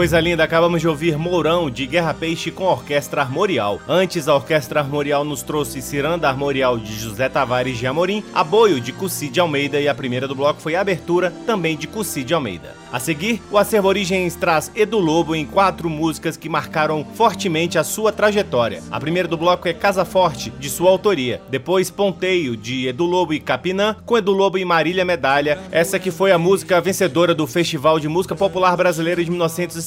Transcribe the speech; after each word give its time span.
Coisa 0.00 0.18
linda, 0.18 0.42
acabamos 0.42 0.80
de 0.80 0.88
ouvir 0.88 1.18
Mourão 1.18 1.68
de 1.68 1.86
Guerra 1.86 2.14
Peixe 2.14 2.50
com 2.50 2.64
Orquestra 2.64 3.20
Armorial. 3.20 3.78
Antes, 3.86 4.28
a 4.28 4.34
Orquestra 4.34 4.80
Armorial 4.80 5.26
nos 5.26 5.42
trouxe 5.42 5.82
Ciranda 5.82 6.26
Armorial 6.26 6.78
de 6.78 6.98
José 6.98 7.28
Tavares 7.28 7.76
de 7.76 7.86
Amorim, 7.86 8.24
Aboio 8.32 8.80
de 8.80 8.94
Cussi 8.94 9.28
de 9.28 9.40
Almeida 9.40 9.78
e 9.78 9.86
a 9.86 9.94
primeira 9.94 10.26
do 10.26 10.34
bloco 10.34 10.62
foi 10.62 10.74
a 10.74 10.80
Abertura, 10.80 11.30
também 11.44 11.76
de 11.76 11.86
Cussi 11.86 12.24
de 12.24 12.32
Almeida. 12.32 12.80
A 12.90 12.98
seguir, 12.98 13.40
o 13.52 13.58
Acervo 13.58 13.86
Origens 13.86 14.34
traz 14.34 14.72
Edu 14.74 14.98
Lobo 14.98 15.36
em 15.36 15.46
quatro 15.46 15.88
músicas 15.88 16.36
que 16.36 16.48
marcaram 16.48 17.06
fortemente 17.14 17.78
a 17.78 17.84
sua 17.84 18.10
trajetória. 18.10 18.82
A 18.90 18.98
primeira 18.98 19.28
do 19.28 19.36
bloco 19.36 19.68
é 19.68 19.72
Casa 19.72 20.04
Forte, 20.04 20.50
de 20.58 20.68
sua 20.68 20.90
autoria. 20.90 21.40
Depois, 21.48 21.88
Ponteio, 21.88 22.56
de 22.56 22.88
Edu 22.88 23.04
Lobo 23.04 23.32
e 23.32 23.38
Capinã, 23.38 23.94
com 24.04 24.18
Edu 24.18 24.32
Lobo 24.32 24.58
e 24.58 24.64
Marília 24.64 25.04
Medalha. 25.04 25.60
Essa 25.70 26.00
que 26.00 26.10
foi 26.10 26.32
a 26.32 26.38
música 26.38 26.80
vencedora 26.80 27.32
do 27.32 27.46
Festival 27.46 28.00
de 28.00 28.08
Música 28.08 28.34
Popular 28.34 28.76
Brasileira 28.76 29.22
de 29.22 29.30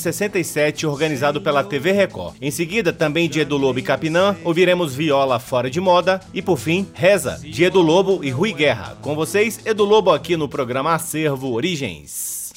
1967, 0.03 0.85
organizado 0.85 1.41
pela 1.41 1.63
TV 1.63 1.91
Record. 1.91 2.35
Em 2.41 2.51
seguida, 2.51 2.91
também 2.91 3.29
de 3.29 3.39
Edu 3.39 3.57
Lobo 3.57 3.79
e 3.79 3.81
Capinã, 3.81 4.35
ouviremos 4.43 4.95
Viola 4.95 5.39
Fora 5.39 5.69
de 5.69 5.79
Moda. 5.79 6.19
E 6.33 6.41
por 6.41 6.57
fim, 6.57 6.87
Reza, 6.93 7.39
de 7.41 7.63
Edu 7.63 7.81
Lobo 7.81 8.23
e 8.23 8.29
Rui 8.29 8.51
Guerra. 8.53 8.97
Com 9.01 9.15
vocês, 9.15 9.59
Edu 9.65 9.85
Lobo 9.85 10.11
aqui 10.11 10.35
no 10.35 10.49
programa 10.49 10.93
Acervo 10.93 11.53
Origens. 11.53 12.51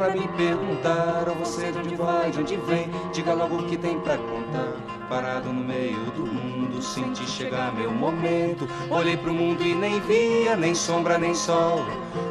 Pra 0.00 0.14
me 0.14 0.26
perguntar, 0.28 1.28
ou 1.28 1.34
você 1.34 1.70
de 1.70 1.78
onde 1.78 1.94
vai, 1.94 2.30
de 2.30 2.40
onde 2.40 2.56
vem? 2.56 2.88
Diga 3.12 3.34
logo 3.34 3.56
o 3.56 3.64
que 3.64 3.76
tem 3.76 4.00
pra 4.00 4.16
contar. 4.16 4.72
Parado 5.10 5.52
no 5.52 5.62
meio 5.62 6.00
do 6.12 6.24
mundo, 6.26 6.80
senti 6.80 7.28
chegar 7.28 7.74
meu 7.74 7.90
momento. 7.90 8.66
Olhei 8.88 9.18
pro 9.18 9.34
mundo 9.34 9.62
e 9.62 9.74
nem 9.74 10.00
via, 10.00 10.56
nem 10.56 10.74
sombra, 10.74 11.18
nem 11.18 11.34
sol, 11.34 11.84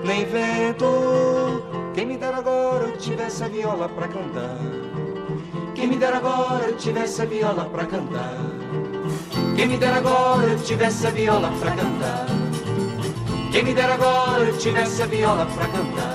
nem 0.03 0.25
vento 0.25 1.63
Quem 1.93 2.07
me 2.07 2.17
dera 2.17 2.37
agora 2.37 2.85
eu 2.85 2.97
tivesse 2.97 3.43
a 3.43 3.47
viola 3.47 3.87
pra 3.87 4.07
cantar. 4.07 4.57
Quem 5.75 5.87
me 5.87 5.97
dera 5.97 6.17
agora 6.17 6.65
eu 6.65 6.75
tivesse 6.75 7.21
a 7.21 7.25
viola 7.25 7.65
pra 7.65 7.85
cantar. 7.85 8.35
Quem 9.55 9.67
me 9.67 9.77
dera 9.77 9.97
agora 9.97 10.47
eu 10.47 10.57
tivesse 10.57 11.05
a 11.05 11.11
viola 11.11 11.51
pra 11.59 11.69
cantar. 11.75 12.25
Quem 13.51 13.63
me 13.63 13.73
dera 13.75 13.93
agora 13.93 14.45
eu 14.45 14.57
tivesse 14.57 15.03
a 15.03 15.05
viola 15.05 15.45
pra 15.45 15.67
cantar. 15.67 16.08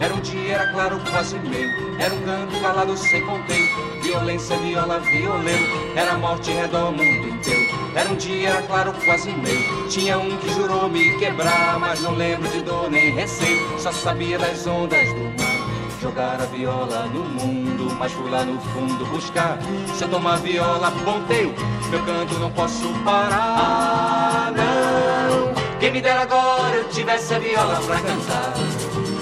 Era 0.00 0.14
um 0.14 0.20
dia, 0.20 0.54
era 0.54 0.72
claro, 0.72 1.00
quase 1.10 1.36
meio. 1.40 1.98
Era 1.98 2.14
um 2.14 2.22
canto 2.22 2.60
calado 2.60 2.96
sem 2.96 3.20
contento. 3.26 4.00
Violência, 4.02 4.56
viola, 4.58 5.00
violento. 5.00 5.96
Era 5.96 6.14
morte 6.14 6.52
redor 6.52 6.90
o 6.90 6.92
mundo 6.92 7.28
inteiro. 7.28 7.74
Era 7.96 8.08
um 8.08 8.14
dia, 8.14 8.50
era 8.50 8.62
claro, 8.62 8.92
quase 9.04 9.32
meio. 9.32 9.88
Tinha 9.88 10.18
um 10.18 10.36
que 10.36 10.50
jurou 10.50 10.88
me 10.88 11.18
quebrar, 11.18 11.80
mas 11.80 12.00
não 12.00 12.14
lembro 12.14 12.48
de 12.48 12.62
dor 12.62 12.88
nem 12.88 13.12
receio. 13.12 13.78
Só 13.80 13.90
sabia 13.90 14.38
das 14.38 14.64
ondas 14.68 15.08
do 15.08 15.24
mar. 15.42 15.58
Jogar 16.00 16.40
a 16.40 16.46
viola 16.46 17.06
no 17.06 17.24
mundo, 17.24 17.92
mas 17.98 18.12
fui 18.12 18.30
lá 18.30 18.44
no 18.44 18.60
fundo 18.60 19.04
buscar. 19.06 19.58
Se 19.96 20.04
eu 20.04 20.08
tomar 20.08 20.36
viola, 20.36 20.92
ponteio, 21.04 21.52
meu 21.90 22.04
canto 22.04 22.34
não 22.38 22.52
posso 22.52 22.88
parar. 23.04 24.52
Não, 24.52 25.52
quem 25.80 25.90
me 25.90 26.00
dera 26.00 26.22
agora 26.22 26.76
eu 26.76 26.88
tivesse 26.88 27.34
a 27.34 27.40
viola 27.40 27.80
pra 27.84 27.96
cantar. 27.96 28.67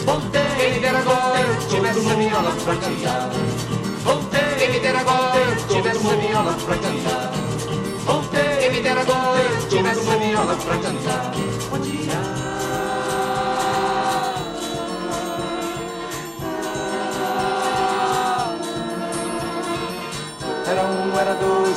Voltei, 0.07 0.40
quem 0.57 0.73
me 0.73 0.79
dera 0.79 0.99
agora 0.99 1.40
eu 1.40 1.69
tivesse 1.69 2.09
a 2.09 2.14
viola 2.14 2.53
pra 2.64 2.77
cantar. 2.77 3.31
Voltei, 4.05 4.55
quem 4.57 4.71
me 4.71 4.79
dera 4.79 5.01
agora 5.01 5.37
eu 5.40 5.66
tivesse 5.66 6.07
a 6.07 6.14
viola 6.14 6.53
pra 6.64 6.77
cantar. 6.77 7.33
Voltei, 8.05 8.57
quem 8.61 8.71
me 8.71 8.81
dera 8.83 9.01
agora 9.01 9.40
eu 9.40 9.69
tivesse 9.69 10.09
a 10.09 10.16
viola 10.16 10.55
pra 10.55 10.79
cantar. 10.79 11.33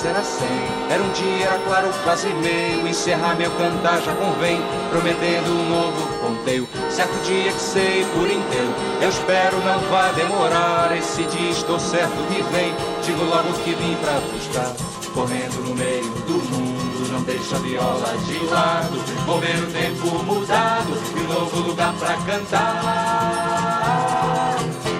Era 0.05 0.23
cem. 0.23 0.47
Era 0.89 1.03
um 1.03 1.11
dia, 1.11 1.45
era 1.45 1.59
claro, 1.59 1.89
quase 2.03 2.27
meio. 2.27 2.87
Encerrar 2.87 3.35
meu 3.35 3.51
cantar 3.51 4.01
já 4.01 4.13
convém, 4.15 4.61
prometendo 4.89 5.51
um 5.51 5.69
novo 5.69 6.07
ponteio. 6.19 6.67
Certo 6.89 7.13
dia 7.23 7.51
que 7.51 7.59
sei 7.61 8.05
por 8.13 8.29
inteiro, 8.29 8.73
eu 9.01 9.09
espero 9.09 9.57
não 9.63 9.79
vá 9.89 10.11
demorar. 10.11 10.95
Esse 10.97 11.23
dia 11.23 11.51
estou 11.51 11.79
certo 11.79 12.15
que 12.27 12.41
vem, 12.53 12.73
digo 13.03 13.23
logo 13.23 13.53
que 13.63 13.73
vim 13.73 13.95
pra 14.01 14.19
buscar. 14.33 14.73
Correndo 15.13 15.61
no 15.67 15.75
meio 15.75 16.09
do 16.27 16.33
mundo, 16.33 17.11
não 17.11 17.21
deixa 17.23 17.55
a 17.55 17.59
viola 17.59 18.15
de 18.25 18.39
lado. 18.45 18.99
Vou 19.25 19.39
ver 19.39 19.55
o 19.55 19.67
tempo 19.71 20.23
mudado 20.23 20.97
e 21.15 21.19
um 21.19 21.27
novo 21.27 21.59
lugar 21.61 21.93
pra 21.93 22.15
cantar. 22.25 23.49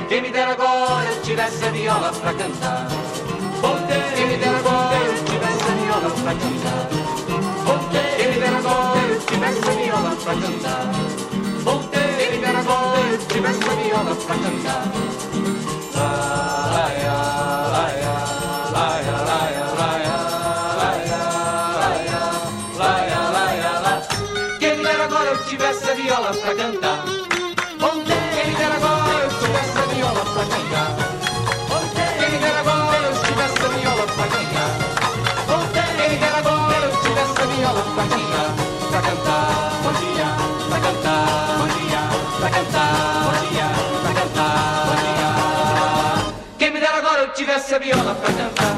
Quem 0.08 0.22
me 0.22 0.32
dera 0.32 0.54
agora 0.54 1.06
eu 1.10 1.22
tivesse 1.22 1.64
a 1.64 1.70
viola 1.70 2.12
pra 2.12 2.34
cantar. 2.34 2.88
Quem 4.16 4.28
me 4.28 4.38
dera 4.38 4.59
pra 6.22 6.34
cantar. 6.34 6.88
Voltei, 7.66 8.26
ele 8.26 8.46
era 8.46 8.58
agora, 8.58 9.00
eu 9.00 9.20
tivesse 9.22 9.68
a 9.68 9.72
viola 9.72 10.16
pra 10.16 10.34
cantar. 10.34 10.92
Voltei, 11.64 12.28
ele 12.28 12.46
era 12.46 12.60
agora, 12.60 13.08
eu 13.12 13.18
tivesse 13.28 13.64
a 13.64 13.76
viola 13.76 14.16
pra 14.16 14.36
cantar. 14.36 14.84
Ai, 15.96 17.06
ai, 17.06 17.06
ai. 17.06 18.10
Tivesse 25.50 25.90
a 25.90 25.94
viola 25.96 26.32
pra 26.32 26.56
cantar 26.56 27.29
Saviola, 47.70 48.16
for 48.16 48.32
them. 48.32 48.69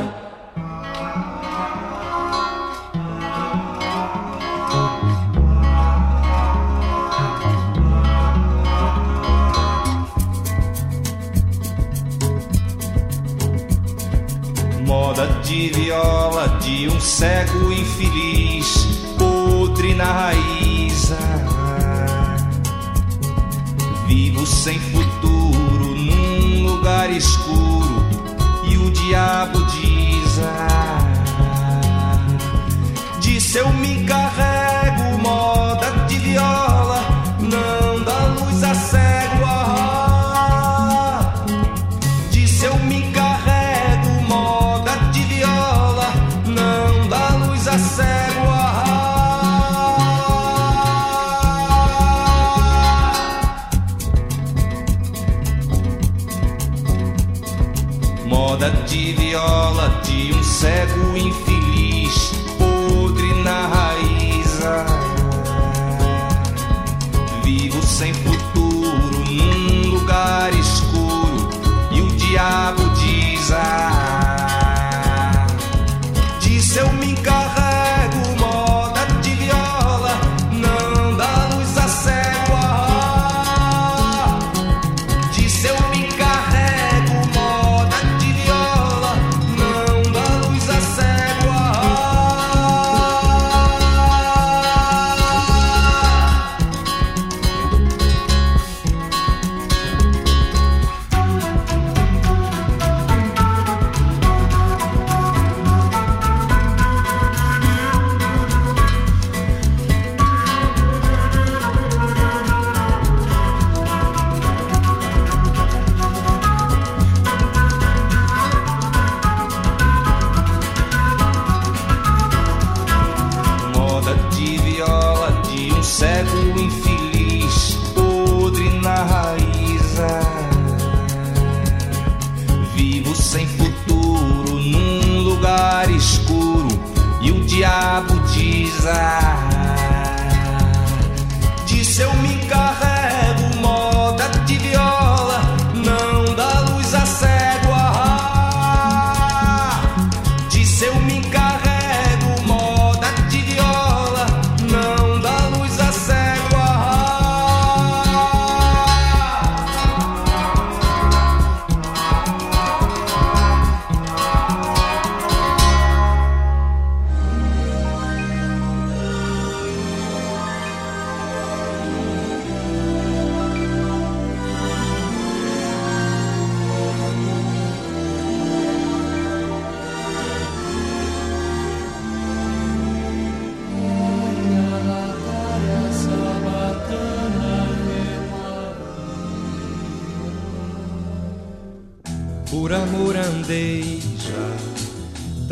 Já 194.18 194.82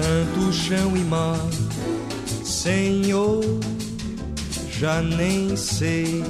tanto 0.02 0.54
chão 0.54 0.96
e 0.96 1.02
mar, 1.02 1.46
Senhor, 2.44 3.44
já 4.72 5.02
nem 5.02 5.58
sei 5.58 6.24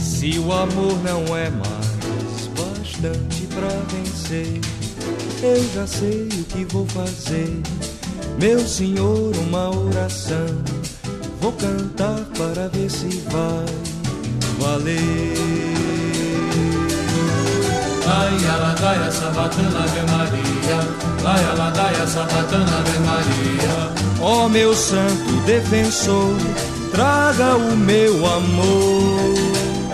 se 0.00 0.38
o 0.38 0.52
amor 0.52 0.96
não 1.02 1.36
é 1.36 1.50
mais 1.50 2.46
bastante 2.56 3.46
pra 3.48 3.68
vencer. 3.90 4.60
Eu 5.42 5.68
já 5.74 5.86
sei 5.86 6.28
o 6.28 6.44
que 6.44 6.64
vou 6.66 6.86
fazer, 6.86 7.60
meu 8.40 8.60
Senhor, 8.60 9.36
uma 9.48 9.70
oração. 9.76 10.46
Vou 11.40 11.52
cantar 11.52 12.24
para 12.36 12.68
ver 12.68 12.90
se 12.90 13.08
vai 13.30 13.66
valer. 14.60 15.75
Laia 18.06 18.54
ladaia 18.62 19.10
sabatana 19.10 19.82
Ave 19.84 20.02
Maria. 20.12 20.78
Laia 21.24 21.52
ladaia 21.60 22.06
sabatana 22.06 22.78
Ave 22.80 22.98
Maria. 23.08 23.74
Ó 24.20 24.44
oh, 24.44 24.48
meu 24.48 24.74
santo 24.74 25.32
defensor 25.44 26.36
Traga 26.92 27.56
o 27.56 27.76
meu 27.76 28.24
amor. 28.24 29.34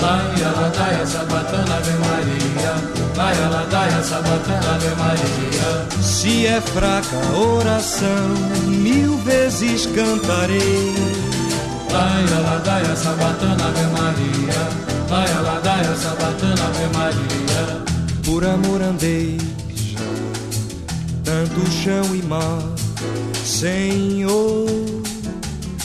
Laia 0.00 0.50
ladaia 0.58 1.06
sabatana 1.06 1.76
Ave 1.78 1.94
Maria. 2.04 2.74
Laia 3.16 3.48
ladaia 3.48 4.02
sabatana 4.02 4.74
Ave 4.74 4.94
Maria. 5.02 6.02
Se 6.02 6.46
é 6.46 6.60
fraca 6.60 7.16
oração 7.34 8.28
Mil 8.66 9.16
vezes 9.24 9.86
cantarei. 9.86 10.94
Laia 11.90 12.38
ladaia 12.46 12.94
sabatana 12.94 13.64
Ave 13.68 13.86
Maria. 13.96 14.62
Laia 15.10 15.40
ladaia 15.40 15.96
sabatana 15.96 16.64
Ave 16.68 16.86
Maria 16.96 17.51
por 18.32 18.46
amor 18.46 18.80
andei 18.80 19.36
tanto 21.22 21.70
chão 21.70 22.16
e 22.16 22.22
mar, 22.22 22.62
Senhor, 23.44 24.66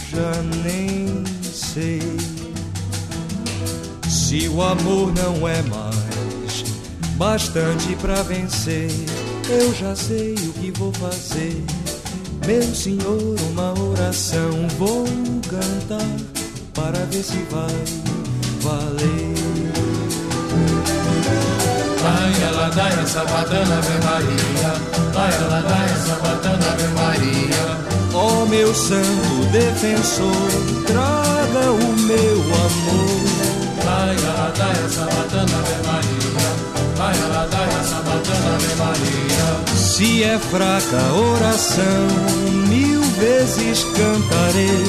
já 0.10 0.32
nem 0.64 1.26
sei 1.44 2.02
se 4.08 4.48
o 4.48 4.62
amor 4.62 5.14
não 5.14 5.46
é 5.46 5.62
mais 5.64 6.64
bastante 7.18 7.94
para 7.98 8.24
vencer. 8.24 8.92
Eu 9.50 9.76
já 9.76 9.94
sei 9.94 10.34
o 10.36 10.54
que 10.54 10.72
vou 10.72 10.94
fazer, 10.94 11.62
meu 12.46 12.64
Senhor, 12.74 13.36
uma 13.52 13.78
oração 13.78 14.70
vou 14.78 15.04
cantar 15.50 16.18
para 16.74 17.00
ver 17.08 17.24
se 17.24 17.40
vai 17.50 17.76
valer. 18.62 19.37
Laia, 22.08 22.52
ladaia, 22.52 23.06
sabatana, 23.06 23.78
Ave 23.80 23.98
Maria. 24.08 24.72
Laia, 25.14 25.46
ladaia, 25.52 25.98
sabatana, 26.08 26.68
Ave 26.72 26.88
Maria. 27.00 27.66
Ó 28.14 28.44
oh, 28.44 28.46
meu 28.46 28.74
santo 28.74 29.52
defensor, 29.52 30.48
traga 30.86 31.66
o 31.72 31.88
meu 32.10 32.38
amor. 32.66 33.24
Laia, 33.86 34.32
ladaia, 34.40 34.88
sabatana, 34.88 35.58
Ave 35.60 35.78
Maria. 35.88 36.50
Laia, 36.98 37.28
ladaia, 37.28 37.84
sabatana, 37.92 38.56
Ave 38.56 38.76
Maria. 38.84 39.76
Se 39.76 40.24
é 40.24 40.40
fraca 40.40 40.98
a 40.98 41.14
oração, 41.14 42.08
mil 42.70 43.02
vezes 43.20 43.84
cantarei. 43.98 44.86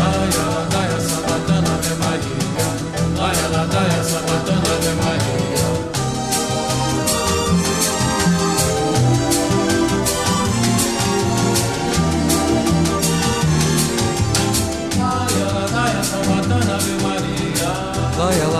Laia, 0.00 0.42
ladaia, 0.54 1.00
sabatana, 1.10 1.70
Ave 1.76 1.94
Maria. 2.02 2.68
Laia, 3.20 3.48
ladaia, 3.52 4.04
sabatana, 4.04 4.72
Ave 4.78 4.94
Maria. 5.04 5.39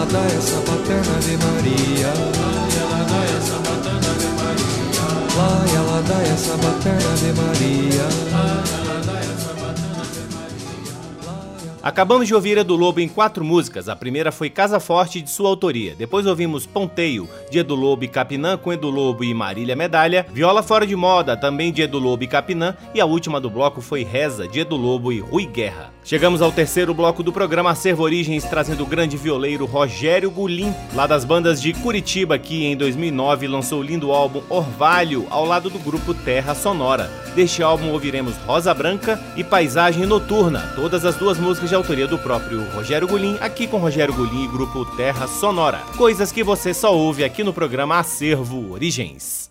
Laia, 0.00 0.08
ladaia, 0.08 0.40
sabatana, 0.40 1.18
Ave 1.18 1.36
Maria. 1.36 2.06
Laia, 2.08 2.84
ladaia, 2.86 3.40
sabatana, 3.40 4.08
Ave 4.08 4.28
Maria. 4.40 5.20
Ave 7.10 7.32
Maria. 7.32 8.04
Laia, 8.16 8.80
ladaia, 8.88 9.36
sabatana, 9.36 10.00
Ave 10.00 10.34
Maria. 10.34 11.80
Acabamos 11.82 12.26
de 12.26 12.34
ouvir 12.34 12.56
Edu 12.56 12.76
Lobo 12.76 12.98
em 13.00 13.08
quatro 13.08 13.44
músicas. 13.44 13.90
A 13.90 13.96
primeira 13.96 14.32
foi 14.32 14.48
Casa 14.48 14.80
Forte, 14.80 15.20
de 15.20 15.28
sua 15.28 15.50
autoria. 15.50 15.94
Depois 15.94 16.26
ouvimos 16.26 16.64
Ponteio, 16.64 17.28
de 17.50 17.58
Edu 17.58 17.74
Lobo 17.74 18.02
e 18.02 18.08
Capinã, 18.08 18.56
com 18.56 18.72
Edu 18.72 18.88
Lobo 18.88 19.22
e 19.22 19.34
Marília 19.34 19.76
Medalha. 19.76 20.26
Viola 20.32 20.62
Fora 20.62 20.86
de 20.86 20.96
Moda, 20.96 21.36
também 21.36 21.70
de 21.70 21.82
Edu 21.82 21.98
Lobo 21.98 22.24
e 22.24 22.26
Capinã. 22.26 22.74
E 22.94 23.02
a 23.02 23.06
última 23.06 23.38
do 23.38 23.50
bloco 23.50 23.82
foi 23.82 24.02
Reza, 24.02 24.48
de 24.48 24.60
Edu 24.60 24.76
Lobo 24.76 25.12
e 25.12 25.20
Rui 25.20 25.44
Guerra. 25.44 25.92
Chegamos 26.02 26.40
ao 26.40 26.50
terceiro 26.50 26.94
bloco 26.94 27.22
do 27.22 27.32
programa 27.32 27.70
Acervo 27.70 28.02
Origens, 28.02 28.44
trazendo 28.44 28.82
o 28.82 28.86
grande 28.86 29.16
violeiro 29.16 29.66
Rogério 29.66 30.30
Gulim, 30.30 30.74
lá 30.94 31.06
das 31.06 31.24
bandas 31.24 31.60
de 31.60 31.72
Curitiba, 31.74 32.38
que 32.38 32.64
em 32.64 32.76
2009 32.76 33.46
lançou 33.46 33.80
o 33.80 33.82
lindo 33.82 34.10
álbum 34.10 34.42
Orvalho, 34.48 35.26
ao 35.30 35.44
lado 35.44 35.68
do 35.68 35.78
grupo 35.78 36.14
Terra 36.14 36.54
Sonora. 36.54 37.10
Deste 37.34 37.62
álbum 37.62 37.90
ouviremos 37.92 38.34
Rosa 38.38 38.72
Branca 38.74 39.20
e 39.36 39.44
Paisagem 39.44 40.06
Noturna, 40.06 40.72
todas 40.74 41.04
as 41.04 41.16
duas 41.16 41.38
músicas 41.38 41.68
de 41.68 41.74
autoria 41.74 42.06
do 42.06 42.18
próprio 42.18 42.64
Rogério 42.70 43.06
Gulim, 43.06 43.36
aqui 43.40 43.66
com 43.66 43.78
Rogério 43.78 44.14
Gulim 44.14 44.44
e 44.44 44.48
grupo 44.48 44.84
Terra 44.96 45.28
Sonora. 45.28 45.78
Coisas 45.96 46.32
que 46.32 46.42
você 46.42 46.74
só 46.74 46.96
ouve 46.96 47.22
aqui 47.22 47.44
no 47.44 47.52
programa 47.52 47.98
Acervo 47.98 48.72
Origens. 48.72 49.50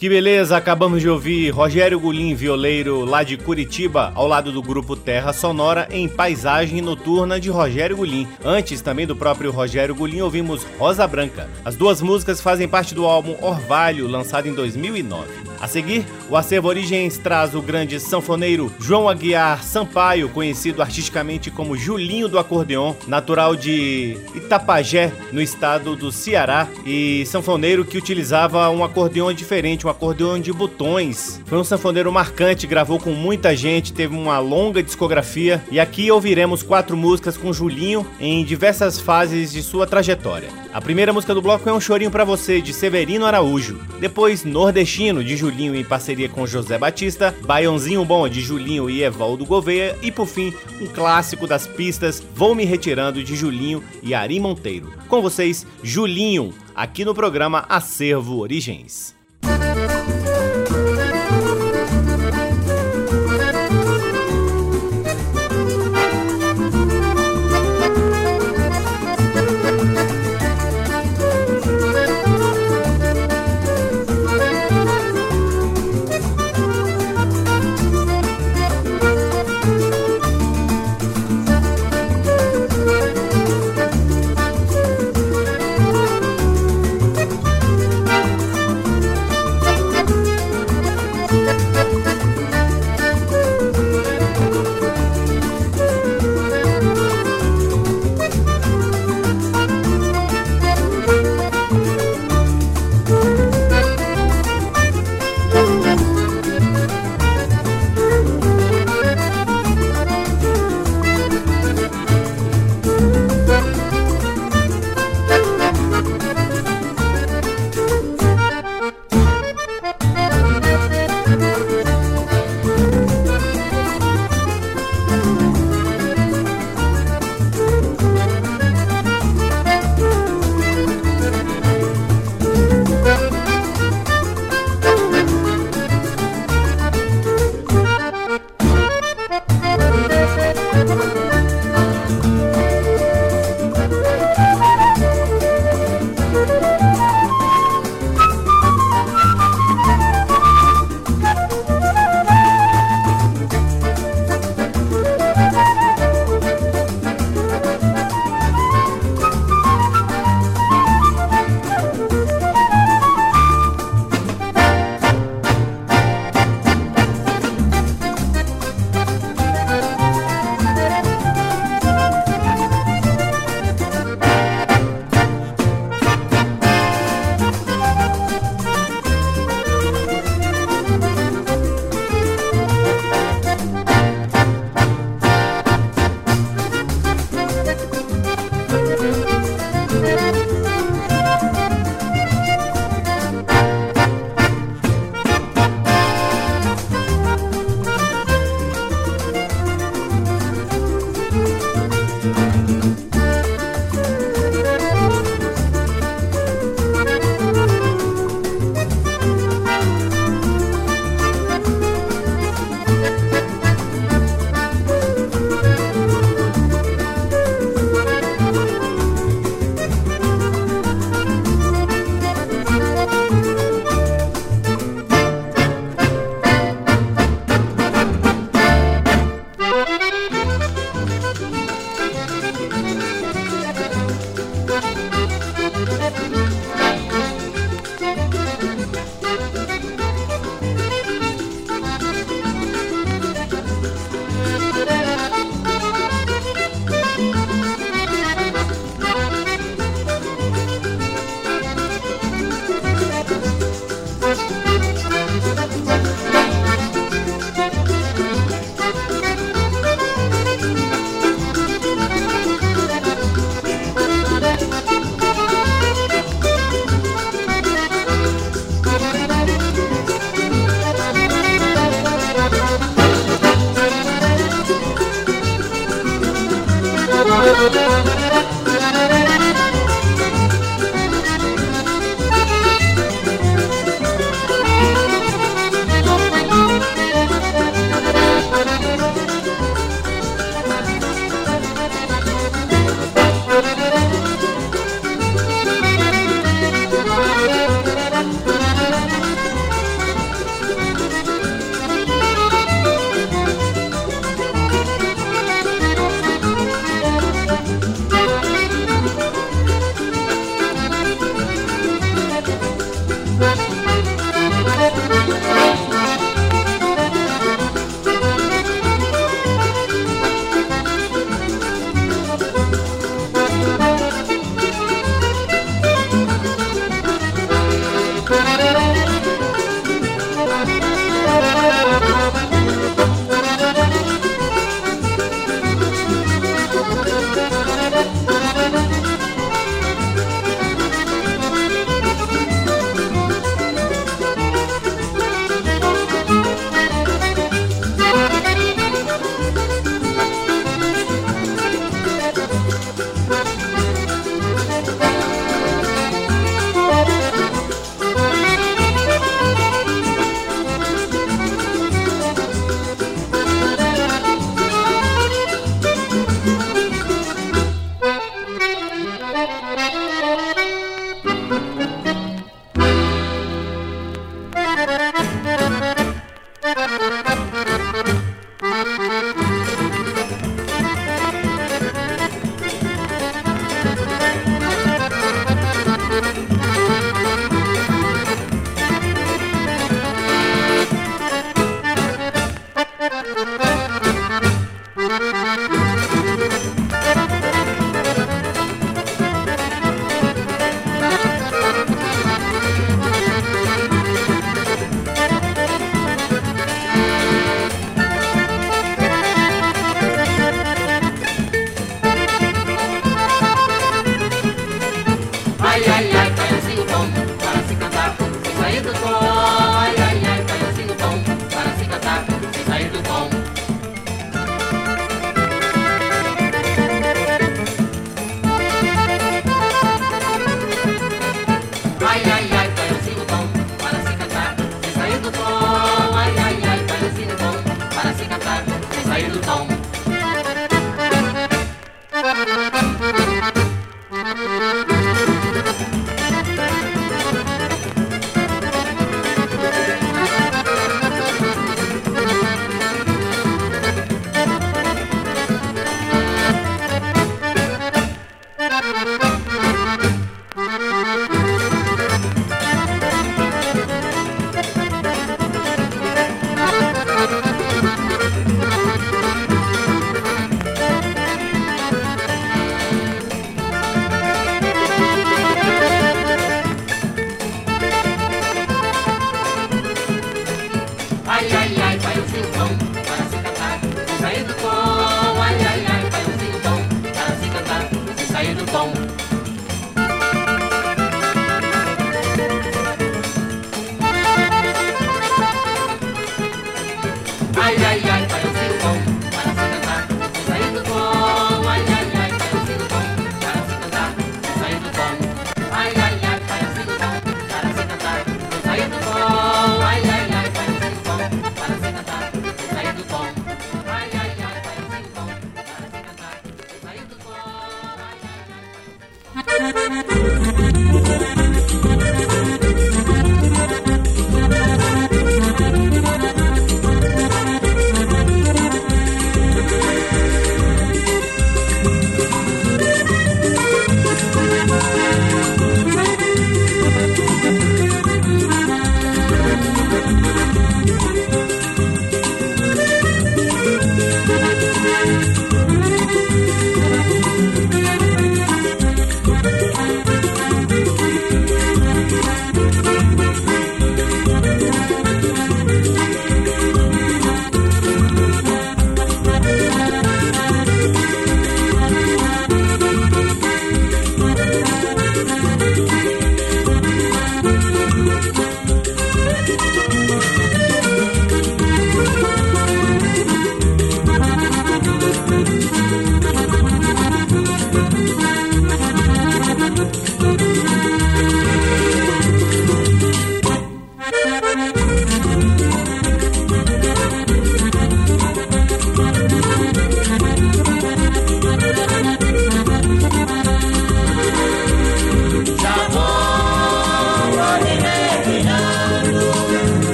Que 0.00 0.08
beleza, 0.08 0.56
acabamos 0.56 1.02
de 1.02 1.10
ouvir 1.10 1.50
Rogério 1.50 2.00
Gulim, 2.00 2.34
violeiro 2.34 3.04
lá 3.04 3.22
de 3.22 3.36
Curitiba, 3.36 4.10
ao 4.14 4.26
lado 4.26 4.50
do 4.50 4.62
grupo 4.62 4.96
Terra 4.96 5.30
Sonora, 5.30 5.86
em 5.90 6.08
Paisagem 6.08 6.80
Noturna 6.80 7.38
de 7.38 7.50
Rogério 7.50 7.98
Gulim. 7.98 8.26
Antes 8.42 8.80
também 8.80 9.06
do 9.06 9.14
próprio 9.14 9.50
Rogério 9.50 9.94
Gulim, 9.94 10.22
ouvimos 10.22 10.66
Rosa 10.78 11.06
Branca. 11.06 11.50
As 11.62 11.76
duas 11.76 12.00
músicas 12.00 12.40
fazem 12.40 12.66
parte 12.66 12.94
do 12.94 13.04
álbum 13.04 13.36
Orvalho, 13.42 14.08
lançado 14.08 14.48
em 14.48 14.54
2009. 14.54 15.28
A 15.60 15.68
seguir, 15.68 16.06
o 16.30 16.36
Acervo 16.38 16.68
Origens 16.68 17.18
traz 17.18 17.54
o 17.54 17.60
grande 17.60 18.00
sanfoneiro 18.00 18.72
João 18.80 19.06
Aguiar 19.06 19.62
Sampaio, 19.62 20.30
conhecido 20.30 20.80
artisticamente 20.80 21.50
como 21.50 21.76
Julinho 21.76 22.26
do 22.26 22.38
Acordeon, 22.38 22.94
natural 23.06 23.54
de 23.54 24.16
Itapajé, 24.34 25.12
no 25.30 25.42
estado 25.42 25.94
do 25.94 26.10
Ceará, 26.10 26.66
e 26.86 27.26
sanfoneiro 27.26 27.84
que 27.84 27.98
utilizava 27.98 28.70
um 28.70 28.82
acordeon 28.82 29.34
diferente, 29.34 29.89
um 29.90 29.92
acordeon 29.92 30.38
de 30.38 30.52
botões. 30.52 31.40
Foi 31.46 31.58
um 31.58 31.64
sanfoneiro 31.64 32.12
marcante, 32.12 32.66
gravou 32.66 32.98
com 32.98 33.10
muita 33.10 33.56
gente, 33.56 33.92
teve 33.92 34.14
uma 34.14 34.38
longa 34.38 34.82
discografia, 34.82 35.62
e 35.70 35.80
aqui 35.80 36.10
ouviremos 36.10 36.62
quatro 36.62 36.96
músicas 36.96 37.36
com 37.36 37.52
Julinho 37.52 38.06
em 38.20 38.44
diversas 38.44 39.00
fases 39.00 39.50
de 39.50 39.62
sua 39.62 39.86
trajetória. 39.86 40.48
A 40.72 40.80
primeira 40.80 41.12
música 41.12 41.34
do 41.34 41.42
bloco 41.42 41.68
é 41.68 41.72
Um 41.72 41.80
Chorinho 41.80 42.12
para 42.12 42.24
Você, 42.24 42.60
de 42.60 42.72
Severino 42.72 43.26
Araújo. 43.26 43.80
Depois, 43.98 44.44
Nordestino, 44.44 45.24
de 45.24 45.36
Julinho 45.36 45.74
em 45.74 45.84
parceria 45.84 46.28
com 46.28 46.46
José 46.46 46.78
Batista. 46.78 47.34
Baiãozinho 47.44 48.04
Bom, 48.04 48.28
de 48.28 48.40
Julinho 48.40 48.88
e 48.88 49.02
Evaldo 49.02 49.44
Gouveia. 49.44 49.98
E 50.00 50.12
por 50.12 50.26
fim, 50.26 50.54
um 50.80 50.86
clássico 50.86 51.48
das 51.48 51.66
pistas, 51.66 52.22
Vou 52.36 52.54
Me 52.54 52.64
Retirando, 52.64 53.24
de 53.24 53.34
Julinho 53.34 53.82
e 54.00 54.14
Ari 54.14 54.38
Monteiro. 54.38 54.92
Com 55.08 55.20
vocês, 55.20 55.66
Julinho, 55.82 56.54
aqui 56.72 57.04
no 57.04 57.14
programa 57.14 57.66
Acervo 57.68 58.38
Origens. 58.38 59.19
Thank 59.42 59.78
you. 59.78 59.89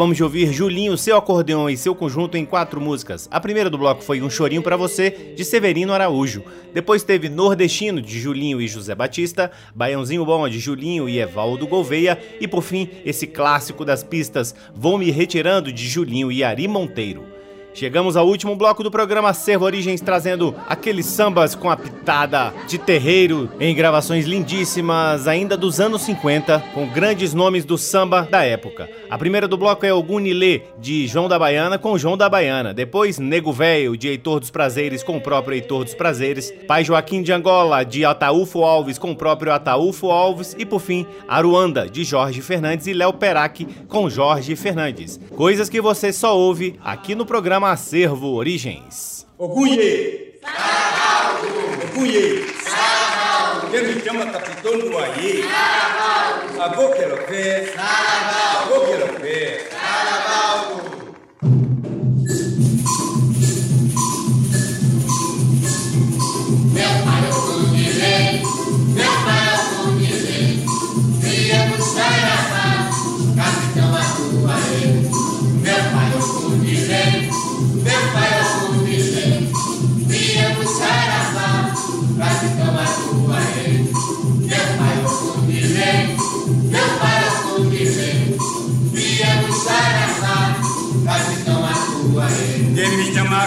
Acabamos 0.00 0.16
de 0.16 0.24
ouvir 0.24 0.50
Julinho, 0.50 0.96
seu 0.96 1.14
acordeão 1.14 1.68
e 1.68 1.76
seu 1.76 1.94
conjunto 1.94 2.34
em 2.34 2.46
quatro 2.46 2.80
músicas. 2.80 3.28
A 3.30 3.38
primeira 3.38 3.68
do 3.68 3.76
bloco 3.76 4.02
foi 4.02 4.22
Um 4.22 4.30
Chorinho 4.30 4.62
para 4.62 4.74
Você, 4.74 5.34
de 5.36 5.44
Severino 5.44 5.92
Araújo. 5.92 6.42
Depois 6.72 7.02
teve 7.02 7.28
Nordestino, 7.28 8.00
de 8.00 8.18
Julinho 8.18 8.62
e 8.62 8.66
José 8.66 8.94
Batista, 8.94 9.50
Baiãozinho 9.74 10.24
Bom, 10.24 10.48
de 10.48 10.58
Julinho 10.58 11.06
e 11.06 11.20
Evaldo 11.20 11.66
Gouveia. 11.66 12.18
E 12.40 12.48
por 12.48 12.62
fim, 12.62 12.88
esse 13.04 13.26
clássico 13.26 13.84
das 13.84 14.02
pistas, 14.02 14.54
Vou 14.74 14.96
Me 14.96 15.10
Retirando, 15.10 15.70
de 15.70 15.86
Julinho 15.86 16.32
e 16.32 16.42
Ari 16.42 16.66
Monteiro. 16.66 17.19
Chegamos 17.80 18.14
ao 18.14 18.26
último 18.26 18.54
bloco 18.54 18.82
do 18.82 18.90
programa 18.90 19.32
Servo 19.32 19.64
Origens, 19.64 20.02
trazendo 20.02 20.54
aqueles 20.68 21.06
sambas 21.06 21.54
com 21.54 21.70
a 21.70 21.76
pitada 21.78 22.52
de 22.68 22.76
terreiro 22.76 23.48
em 23.58 23.74
gravações 23.74 24.26
lindíssimas, 24.26 25.26
ainda 25.26 25.56
dos 25.56 25.80
anos 25.80 26.02
50, 26.02 26.62
com 26.74 26.86
grandes 26.86 27.32
nomes 27.32 27.64
do 27.64 27.78
samba 27.78 28.28
da 28.30 28.44
época. 28.44 28.86
A 29.08 29.16
primeira 29.16 29.48
do 29.48 29.56
bloco 29.56 29.86
é 29.86 29.94
o 29.94 30.02
Gunilê, 30.02 30.60
de 30.78 31.06
João 31.06 31.26
da 31.26 31.38
Baiana, 31.38 31.78
com 31.78 31.96
João 31.96 32.18
da 32.18 32.28
Baiana. 32.28 32.74
Depois, 32.74 33.18
Nego 33.18 33.50
Velho, 33.50 33.96
de 33.96 34.08
Heitor 34.08 34.40
dos 34.40 34.50
Prazeres, 34.50 35.02
com 35.02 35.16
o 35.16 35.20
próprio 35.20 35.54
Heitor 35.54 35.82
dos 35.82 35.94
Prazeres. 35.94 36.52
Pai 36.68 36.84
Joaquim 36.84 37.22
de 37.22 37.32
Angola, 37.32 37.82
de 37.82 38.04
Ataúfo 38.04 38.62
Alves, 38.62 38.98
com 38.98 39.12
o 39.12 39.16
próprio 39.16 39.54
Ataúfo 39.54 40.10
Alves. 40.10 40.54
E 40.58 40.66
por 40.66 40.80
fim, 40.80 41.06
Aruanda, 41.26 41.88
de 41.88 42.04
Jorge 42.04 42.42
Fernandes 42.42 42.86
e 42.86 42.92
Léo 42.92 43.14
Perac, 43.14 43.66
com 43.88 44.10
Jorge 44.10 44.54
Fernandes. 44.54 45.18
Coisas 45.34 45.70
que 45.70 45.80
você 45.80 46.12
só 46.12 46.36
ouve 46.36 46.78
aqui 46.84 47.14
no 47.14 47.24
programa 47.24 47.69
Acervo 47.70 48.34
Origens. 48.34 49.26
Ogunye! 49.38 50.40
Saravaldo! 50.42 51.48
Ogunye! 51.86 52.44
Saravaldo! 57.74 59.19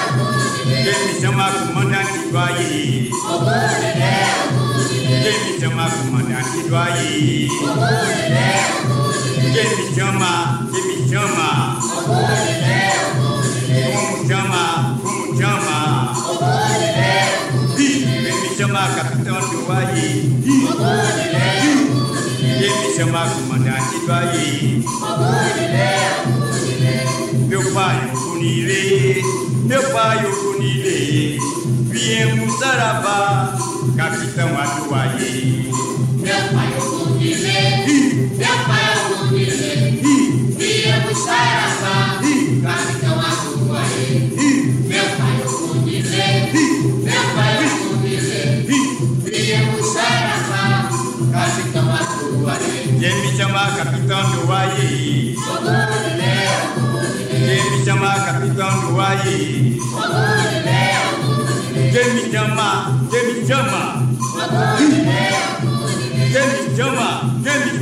o 0.07 0.17
Cumbilê. 0.17 0.83
Quem 0.83 0.97
me 1.07 1.13
chama 1.21 1.45
comandante 1.51 2.17
do 2.29 2.37
Aie? 2.37 3.09
O 3.11 3.13
Cumbilê, 3.21 4.15
o 4.43 4.57
Cumbilê. 4.57 5.19
Quem 5.21 5.35
me 5.43 5.59
chama 5.59 5.83
comandante 5.89 6.57
do 6.67 6.75
Aie? 6.75 7.47
O 7.47 7.53
Cumbilê, 7.59 8.49
o 8.79 8.87
Cumbilê. 8.87 9.51
Quem 9.51 9.67
me 9.77 9.83
chama, 9.95 10.31
quem 10.71 10.83
me 10.87 10.95
chama? 11.09 11.49
O 11.79 11.83
Cumbilê, 12.03 12.89
o 13.01 13.21
Cumbilê. 13.21 13.83
Como 13.91 14.27
chama, 14.27 14.63
como 15.01 15.21
chama? 15.37 15.79
O 16.11 16.15
Cumbilê, 16.37 17.19
o 17.43 17.57
Cumbilê. 17.57 17.81
Ih, 17.81 17.99
Quem 18.23 18.35
me 18.41 18.55
chama 18.55 18.81
capitão 18.95 19.39
do 19.39 19.71
Aie? 19.71 20.07
Ih, 20.45 20.63
O 20.63 20.67
Cumbilê, 20.75 22.10
chama 22.95 23.29
comandante 23.29 23.99
do 23.99 24.85
Cumbilê. 25.01 26.01
Meu 27.47 27.73
pai, 27.73 28.11
o 28.13 28.17
Cunilê, 28.17 29.21
meu 29.65 29.91
pai, 29.91 30.25
o 30.25 30.31
Cunilê, 30.31 31.37
viemos 31.89 32.59
Saravá, 32.59 33.57
capitão 33.97 34.57
Atuaí. 34.59 35.80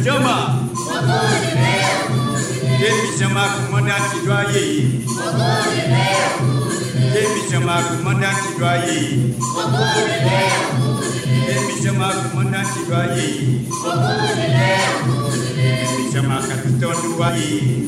Chama? 0.10 0.38
Quem 2.80 2.94
me 3.02 3.18
chama 3.18 3.44
comandante 3.50 4.16
do 4.16 4.22
Cumbilê, 4.22 4.70
Quem 7.14 7.28
me 7.30 7.42
chama 7.50 7.76
comandante 7.84 8.42
do 8.42 8.54
Cumbilê, 8.54 9.00
Quem 11.46 11.60
me 11.66 11.74
chama 11.82 12.08
comandante 12.14 12.80
do 12.80 12.86
Cumbilê. 12.86 13.30
Quem 15.56 15.90
me 15.98 16.12
chama 16.12 16.38
capitão 16.42 16.94
do 17.02 17.24
Aie? 17.24 17.88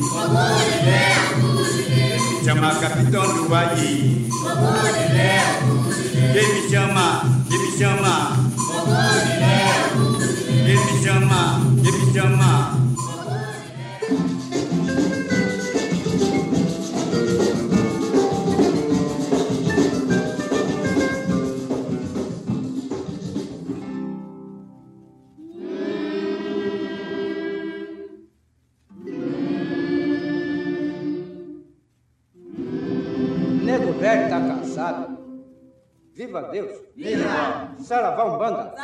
Chama 2.44 2.74
capitão 2.76 3.26
do 3.34 3.54
Aie? 3.54 4.28
Quem 6.32 6.46
me 6.54 6.70
chama? 6.70 7.06
Quem 7.48 7.58
me 7.58 7.70
chama? 7.78 8.12
Me 10.64 10.76
chama? 11.02 11.62
Nego 33.62 33.92
velho 33.94 34.28
tá 34.28 34.40
cansado. 34.40 35.18
Viva 36.14 36.42
Deus! 36.42 36.70
Viva! 36.94 37.74
Saravá 37.80 38.24
Umbanda! 38.24 38.74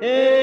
诶。 0.00 0.37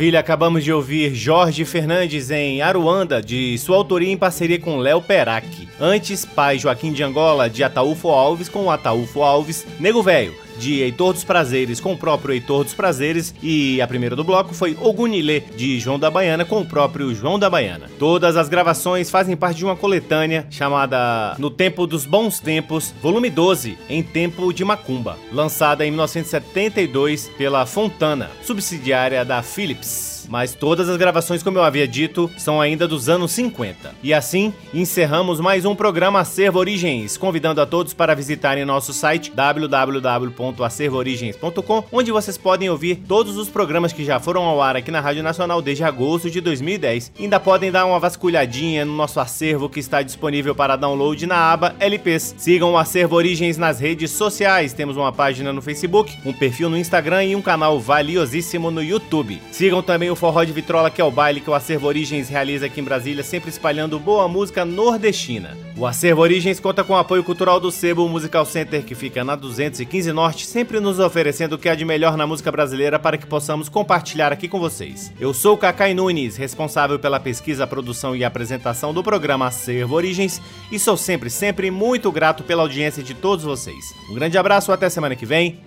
Maravilha, 0.00 0.20
acabamos 0.20 0.64
de 0.64 0.72
ouvir 0.72 1.14
Jorge 1.14 1.62
Fernandes 1.66 2.30
em 2.30 2.62
Aruanda, 2.62 3.20
de 3.20 3.58
sua 3.58 3.76
autoria 3.76 4.10
em 4.10 4.16
parceria 4.16 4.58
com 4.58 4.78
Léo 4.78 5.02
Perac. 5.02 5.68
Antes, 5.78 6.24
pai 6.24 6.58
Joaquim 6.58 6.90
de 6.90 7.02
Angola, 7.02 7.50
de 7.50 7.62
Ataúfo 7.62 8.08
Alves 8.08 8.48
com 8.48 8.70
Ataúfo 8.70 9.22
Alves, 9.22 9.66
Nego 9.78 10.02
Velho, 10.02 10.34
de 10.58 10.80
Heitor 10.82 11.12
dos 11.12 11.24
Prazeres 11.24 11.80
com 11.80 11.92
o 11.92 11.96
próprio 11.96 12.34
Heitor 12.34 12.64
dos 12.64 12.74
Prazeres 12.74 13.34
e 13.42 13.80
a 13.80 13.86
primeira 13.86 14.16
do 14.16 14.24
bloco 14.24 14.54
foi 14.54 14.76
Ogunilê 14.80 15.40
de 15.40 15.78
João 15.80 15.98
da 15.98 16.10
Baiana 16.10 16.44
com 16.44 16.60
o 16.60 16.66
próprio 16.66 17.14
João 17.14 17.38
da 17.38 17.50
Baiana. 17.50 17.90
Todas 17.98 18.36
as 18.36 18.48
gravações 18.48 19.10
fazem 19.10 19.36
parte 19.36 19.58
de 19.58 19.64
uma 19.64 19.76
coletânea 19.76 20.46
chamada 20.50 21.34
No 21.38 21.50
Tempo 21.50 21.86
dos 21.86 22.04
Bons 22.04 22.38
Tempos, 22.38 22.94
volume 23.02 23.30
12, 23.30 23.78
em 23.88 24.02
Tempo 24.02 24.52
de 24.52 24.64
Macumba, 24.64 25.16
lançada 25.32 25.86
em 25.86 25.90
1972 25.90 27.28
pela 27.36 27.66
Fontana, 27.66 28.30
subsidiária 28.42 29.24
da 29.24 29.42
Philips 29.42 30.19
mas 30.30 30.54
todas 30.54 30.88
as 30.88 30.96
gravações, 30.96 31.42
como 31.42 31.58
eu 31.58 31.64
havia 31.64 31.88
dito, 31.88 32.30
são 32.38 32.60
ainda 32.60 32.86
dos 32.86 33.08
anos 33.08 33.32
50. 33.32 33.96
E 34.00 34.14
assim, 34.14 34.54
encerramos 34.72 35.40
mais 35.40 35.64
um 35.64 35.74
programa 35.74 36.20
Acervo 36.20 36.60
Origens, 36.60 37.16
convidando 37.16 37.60
a 37.60 37.66
todos 37.66 37.92
para 37.92 38.14
visitarem 38.14 38.64
nosso 38.64 38.92
site 38.92 39.32
www.acervoorigens.com, 39.32 41.84
onde 41.90 42.12
vocês 42.12 42.38
podem 42.38 42.70
ouvir 42.70 43.02
todos 43.08 43.36
os 43.36 43.48
programas 43.48 43.92
que 43.92 44.04
já 44.04 44.20
foram 44.20 44.44
ao 44.44 44.62
ar 44.62 44.76
aqui 44.76 44.92
na 44.92 45.00
Rádio 45.00 45.24
Nacional 45.24 45.60
desde 45.60 45.82
agosto 45.82 46.30
de 46.30 46.40
2010. 46.40 47.10
Ainda 47.18 47.40
podem 47.40 47.72
dar 47.72 47.84
uma 47.84 47.98
vasculhadinha 47.98 48.84
no 48.84 48.94
nosso 48.94 49.18
acervo 49.18 49.68
que 49.68 49.80
está 49.80 50.00
disponível 50.00 50.54
para 50.54 50.76
download 50.76 51.26
na 51.26 51.52
aba 51.52 51.74
LPs. 51.80 52.36
Sigam 52.38 52.70
o 52.72 52.78
Acervo 52.78 53.16
Origens 53.16 53.58
nas 53.58 53.80
redes 53.80 54.12
sociais. 54.12 54.72
Temos 54.72 54.96
uma 54.96 55.12
página 55.12 55.52
no 55.52 55.60
Facebook, 55.60 56.16
um 56.24 56.32
perfil 56.32 56.70
no 56.70 56.78
Instagram 56.78 57.24
e 57.24 57.34
um 57.34 57.42
canal 57.42 57.80
valiosíssimo 57.80 58.70
no 58.70 58.80
YouTube. 58.80 59.42
Sigam 59.50 59.82
também 59.82 60.08
o 60.08 60.19
Forró 60.20 60.44
de 60.44 60.52
Vitrola, 60.52 60.90
que 60.90 61.00
é 61.00 61.04
o 61.04 61.10
baile 61.10 61.40
que 61.40 61.48
o 61.48 61.54
Acervo 61.54 61.86
Origens 61.86 62.28
realiza 62.28 62.66
aqui 62.66 62.78
em 62.78 62.84
Brasília, 62.84 63.24
sempre 63.24 63.48
espalhando 63.48 63.98
boa 63.98 64.28
música 64.28 64.66
nordestina. 64.66 65.56
O 65.74 65.86
Acervo 65.86 66.20
Origens 66.20 66.60
conta 66.60 66.84
com 66.84 66.92
o 66.92 66.96
apoio 66.98 67.24
cultural 67.24 67.58
do 67.58 67.70
Sebo 67.70 68.06
Musical 68.06 68.44
Center, 68.44 68.84
que 68.84 68.94
fica 68.94 69.24
na 69.24 69.34
215 69.34 70.12
Norte, 70.12 70.44
sempre 70.44 70.78
nos 70.78 70.98
oferecendo 70.98 71.54
o 71.54 71.58
que 71.58 71.70
há 71.70 71.74
de 71.74 71.86
melhor 71.86 72.18
na 72.18 72.26
música 72.26 72.52
brasileira 72.52 72.98
para 72.98 73.16
que 73.16 73.26
possamos 73.26 73.70
compartilhar 73.70 74.30
aqui 74.30 74.46
com 74.46 74.60
vocês. 74.60 75.10
Eu 75.18 75.32
sou 75.32 75.56
Cacai 75.56 75.94
Nunes, 75.94 76.36
responsável 76.36 76.98
pela 76.98 77.18
pesquisa, 77.18 77.66
produção 77.66 78.14
e 78.14 78.22
apresentação 78.22 78.92
do 78.92 79.02
programa 79.02 79.46
Acervo 79.46 79.94
Origens, 79.94 80.38
e 80.70 80.78
sou 80.78 80.98
sempre, 80.98 81.30
sempre 81.30 81.70
muito 81.70 82.12
grato 82.12 82.44
pela 82.44 82.60
audiência 82.60 83.02
de 83.02 83.14
todos 83.14 83.42
vocês. 83.42 83.94
Um 84.10 84.14
grande 84.14 84.36
abraço, 84.36 84.70
até 84.70 84.90
semana 84.90 85.16
que 85.16 85.24
vem. 85.24 85.60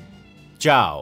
Tchau! 0.59 1.01